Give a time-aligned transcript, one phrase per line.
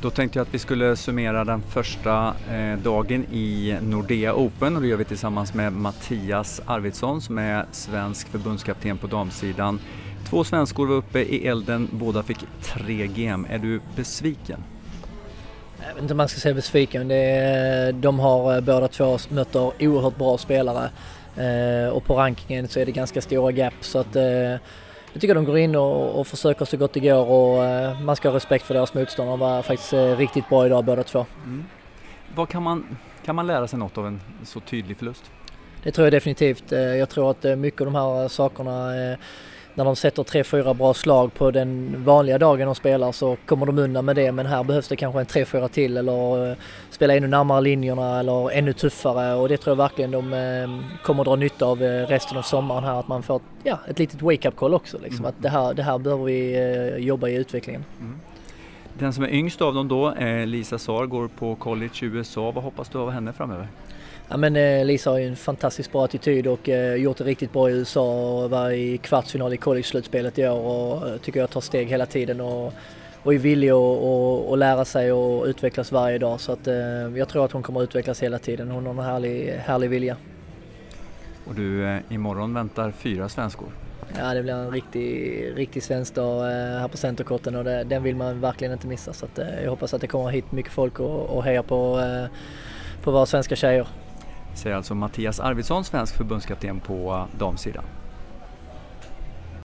[0.00, 4.82] Då tänkte jag att vi skulle summera den första eh, dagen i Nordea Open och
[4.82, 9.80] det gör vi tillsammans med Mattias Arvidsson som är svensk förbundskapten på damsidan.
[10.30, 13.46] Två svenskor var uppe i elden, båda fick tre gem.
[13.50, 14.64] Är du besviken?
[15.80, 17.08] Jag vet inte om man ska säga besviken.
[17.08, 20.90] Det är, de har eh, båda två mött oerhört bra spelare
[21.36, 24.54] eh, och på rankingen så är det ganska stora gap så att eh,
[25.12, 28.16] jag tycker de går in och, och försöker så gott det går och eh, man
[28.16, 29.32] ska ha respekt för deras motståndare.
[29.32, 31.26] De var faktiskt eh, riktigt bra idag båda två.
[31.44, 31.64] Mm.
[32.34, 35.30] Vad kan man, kan man lära sig något av en så tydlig förlust?
[35.82, 36.72] Det tror jag definitivt.
[36.72, 38.92] Eh, jag tror att mycket av de här sakerna
[39.78, 43.66] när de sätter tre, fyra bra slag på den vanliga dagen de spelar så kommer
[43.66, 46.56] de undan med det men här behövs det kanske en tre, fyra till eller
[46.90, 51.36] spela ännu närmare linjerna eller ännu tuffare och det tror jag verkligen de kommer dra
[51.36, 54.98] nytta av resten av sommaren här att man får ja, ett litet wake-up call också
[55.02, 55.28] liksom mm.
[55.28, 57.84] att det här, det här behöver vi jobba i utvecklingen.
[58.00, 58.20] Mm.
[58.94, 60.14] Den som är yngst av dem då,
[60.46, 62.50] Lisa Saar, går på college i USA.
[62.50, 63.68] Vad hoppas du av henne framöver?
[64.30, 67.52] Ja, men, eh, Lisa har ju en fantastiskt bra attityd och eh, gjort det riktigt
[67.52, 71.50] bra i USA och var i kvartsfinal i college-slutspelet i år och eh, tycker jag
[71.50, 72.72] tar steg hela tiden och,
[73.22, 76.66] och är villig att lära sig och utvecklas varje dag så att
[77.16, 78.70] jag tror att hon kommer att utvecklas hela tiden.
[78.70, 80.16] Hon har en härlig, härlig vilja.
[81.46, 83.68] Och du, imorgon väntar fyra svenskor.
[84.18, 86.44] Ja det blir en riktig, riktig svensk dag
[86.80, 89.94] här på Centerkorten och det, den vill man verkligen inte missa så att, jag hoppas
[89.94, 92.00] att det kommer hit mycket folk och, och hejar på,
[93.02, 93.86] på våra svenska tjejer
[94.58, 97.84] säger alltså Mattias Arvidsson, svensk förbundskapten på damsidan.